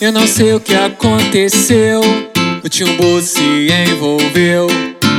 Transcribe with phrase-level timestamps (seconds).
[0.00, 2.00] Eu não sei o que aconteceu.
[2.64, 4.66] O Timbu se envolveu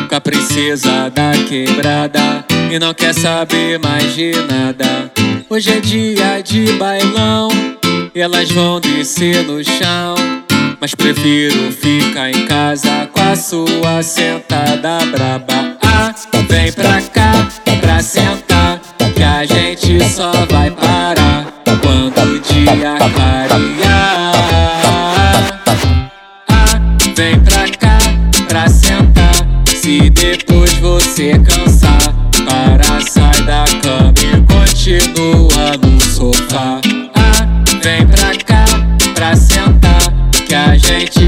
[0.10, 5.12] com a princesa da quebrada e não quer saber mais de nada.
[5.48, 7.50] Hoje é dia de bailão,
[8.16, 10.16] e elas vão descer no chão.
[10.80, 15.78] Mas prefiro ficar em casa com a sua sentada braba.
[15.84, 16.16] Ah,
[16.50, 17.32] vem pra cá
[17.80, 18.82] pra sentar,
[19.16, 23.71] que a gente só vai parar quando o dia clarear.
[27.22, 28.00] Vem pra cá
[28.48, 29.36] pra sentar.
[29.68, 32.02] Se depois você cansar,
[32.46, 36.82] para sai da cama e continua no sofá.
[37.14, 37.48] Ah,
[37.84, 38.66] vem pra cá
[39.14, 40.02] pra sentar,
[40.48, 41.21] que a gente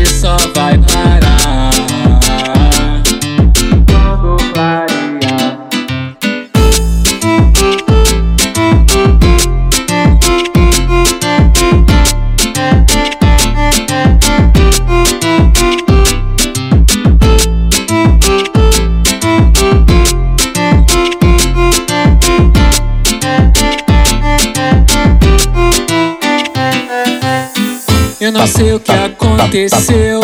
[28.24, 30.22] Eu não sei o que aconteceu.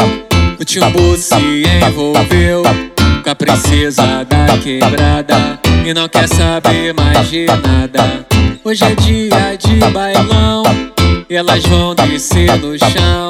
[0.57, 1.35] O Timbu se
[1.85, 2.63] envolveu
[3.21, 8.25] com a princesa da quebrada e não quer saber mais de nada.
[8.63, 10.63] Hoje é dia de bailão,
[11.29, 13.29] e elas vão descer no chão.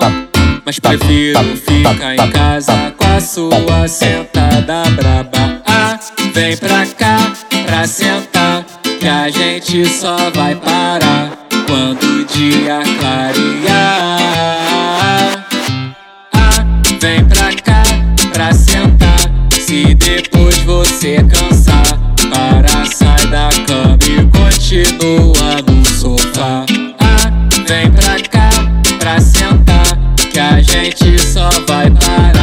[0.63, 5.63] Mas prefiro ficar em casa com a sua sentada braba.
[5.65, 5.99] Ah,
[6.31, 7.33] vem pra cá
[7.65, 8.63] pra sentar,
[8.99, 13.78] que a gente só vai parar quando o dia clarear.
[20.99, 21.97] você é cansar
[22.29, 26.65] Para, sai da cama e continua no sofá.
[26.99, 27.31] Ah,
[27.67, 28.49] vem pra cá,
[28.99, 29.97] pra sentar
[30.31, 32.38] Que a gente só vai parar.